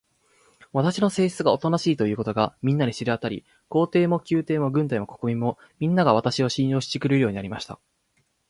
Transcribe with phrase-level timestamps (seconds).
[0.73, 7.79] 私の性質がおとなしいということが、みんなに知れわたり、皇帝も宮廷も軍隊も国民も、みんなが、私を信用してくれるようになりました。